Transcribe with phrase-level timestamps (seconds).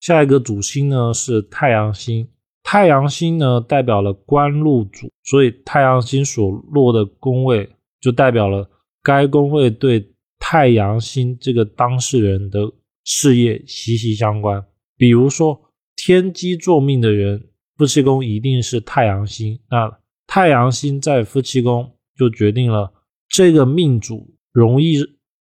[0.00, 2.26] 下一个主星呢是太阳星，
[2.62, 7.68] 太阳星呢代表了官禄主，所以太阳星所落的宫位
[8.00, 8.68] 就代表了
[9.02, 12.60] 该宫位对太阳星这个当事人的
[13.04, 14.64] 事业息息相关。
[14.96, 15.60] 比如说
[15.96, 22.90] 天机坐命的人，夫妻宫一定是太阳星，那太阳星在夫妻宫就决定了
[23.28, 24.96] 这个命主容易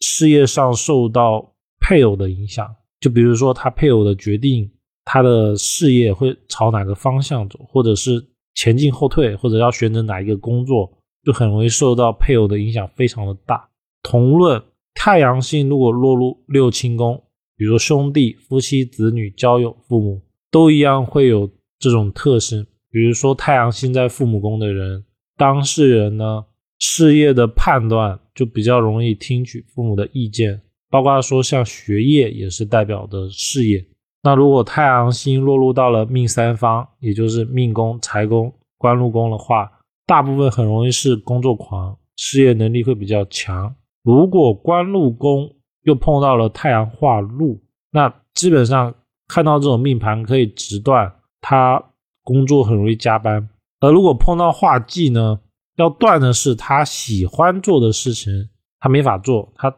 [0.00, 2.76] 事业上受到配偶的影响。
[3.04, 4.70] 就比如说，他配偶的决定，
[5.04, 8.12] 他的事业会朝哪个方向走，或者是
[8.54, 10.90] 前进后退，或者要选择哪一个工作，
[11.22, 13.68] 就很容易受到配偶的影响，非常的大。
[14.02, 14.62] 同论
[14.94, 17.22] 太阳星如果落入六亲宫，
[17.58, 22.66] 比如兄弟、夫妻、子女、交友、父母，都一样会有这种特性。
[22.90, 25.04] 比如说太阳星在父母宫的人，
[25.36, 26.46] 当事人呢，
[26.78, 30.62] 事业的判断就比较容易听取父母的意见。
[30.94, 33.84] 包括说像学业也是代表的事业，
[34.22, 39.68] 那如果太阳星落入到了命三方，也就是命宫、财宫、官禄宫的话，
[40.06, 43.74] 大部分很容易是工作狂，事业能力会比较强。
[44.04, 48.94] 如果官禄宫又碰到了太阳化禄，那基本上
[49.26, 51.84] 看到这种命盘可以直断他
[52.22, 53.48] 工作很容易加班。
[53.80, 55.40] 而如果碰到化忌呢，
[55.74, 59.74] 要断的是他喜欢做的事情，他没法做，他。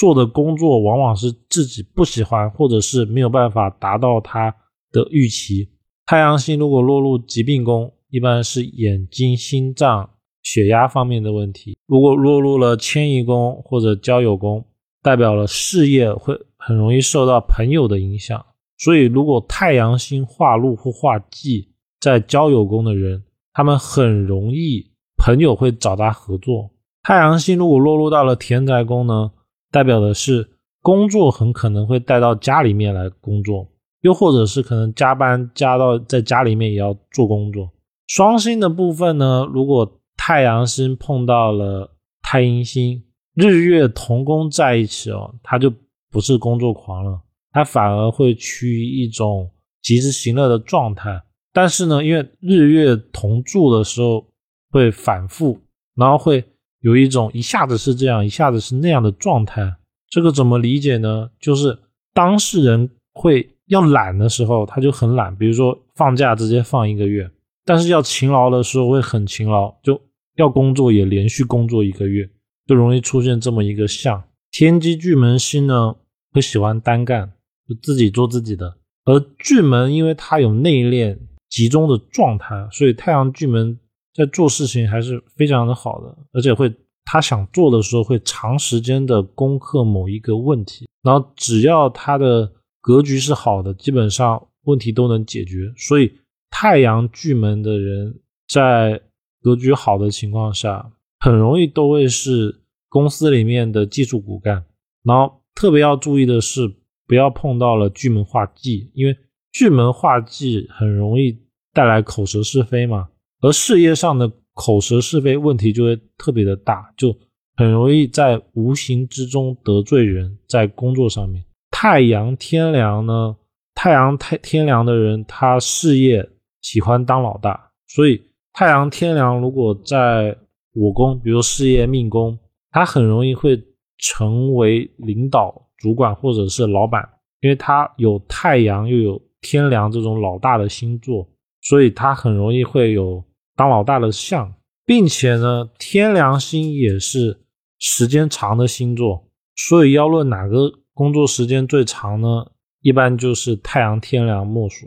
[0.00, 4.50] 做的工作往往是自己不喜欢，或者是没有办法达到他
[4.90, 5.68] 的预期。
[6.06, 10.08] 太阳星如果落入疾病宫，一般是眼睛、心脏、
[10.42, 14.64] 血压方面的问题；如果落入了迁移宫或者交友宫，
[15.02, 18.42] 代表了事业会很容易受到朋友的影响。
[18.78, 21.68] 所以，如果太阳星化禄或化忌
[22.00, 26.70] 在交友宫的人，他们很容易朋友会找他合作。
[27.02, 29.32] 太阳星如果落入到了田宅宫呢？
[29.70, 30.48] 代表的是
[30.82, 33.68] 工作很可能会带到家里面来工作，
[34.00, 37.70] 又或者是可能加班加到在家里面也要做工作。
[38.08, 43.04] 双星的部分呢，如果太阳星碰到了太阴星，
[43.34, 45.72] 日月同宫在一起哦，他就
[46.10, 47.20] 不是工作狂了，
[47.52, 49.50] 他反而会趋于一种
[49.82, 51.22] 及时行乐的状态。
[51.52, 54.26] 但是呢，因为日月同住的时候
[54.70, 55.60] 会反复，
[55.94, 56.44] 然后会。
[56.80, 59.76] 有一种一下子是这样，一下子是那样的状态，
[60.08, 61.30] 这个怎么理解呢？
[61.38, 61.78] 就是
[62.14, 67.26] 当事人会要懒的时候，他就很懒，比如说放假直接放一个月；
[67.64, 70.00] 但是要勤劳的时候会很勤劳，就
[70.36, 72.28] 要工作也连续工作一个月，
[72.66, 74.22] 就容易出现这么一个象。
[74.50, 75.94] 天机巨门星呢，
[76.32, 77.32] 会喜欢单干，
[77.68, 78.66] 就自己做自己的；
[79.04, 81.18] 而巨门因为它有内敛
[81.50, 83.78] 集中的状态，所以太阳巨门。
[84.20, 86.70] 在做事情还是非常的好的，而且会
[87.06, 95.72] 他想做的时候会长时间的攻克某一个问题，然后只要他的格局是好的，基本上问题都能解决。
[95.74, 96.12] 所以
[96.50, 99.00] 太阳巨门的人在
[99.40, 102.60] 格局好的情况下，很容易都会是
[102.90, 104.62] 公司里面的技术骨干。
[105.02, 106.70] 然后特别要注意的是，
[107.06, 109.16] 不要碰到了巨门化忌，因为
[109.50, 111.38] 巨门化忌很容易
[111.72, 113.08] 带来口舌是非嘛。
[113.40, 117.16] 而事业上的口舌是非问题就会特别的大，就
[117.56, 120.36] 很容易在无形之中得罪人。
[120.46, 123.34] 在工作上面，太阳天梁呢，
[123.74, 126.28] 太阳太天梁的人，他事业
[126.60, 128.20] 喜欢当老大，所以
[128.52, 130.36] 太阳天梁如果在
[130.74, 132.38] 我宫，比如事业命宫，
[132.70, 133.58] 他很容易会
[133.96, 137.08] 成为领导、主管或者是老板，
[137.40, 141.26] 因为他有太阳又有天梁这种老大的星座，
[141.62, 143.24] 所以他很容易会有。
[143.60, 144.54] 当老大的相，
[144.86, 147.42] 并且呢，天梁星也是
[147.78, 152.52] 时间长的星座，所以要论哪个工作时间最长呢？
[152.80, 154.86] 一般就是太阳天梁莫属。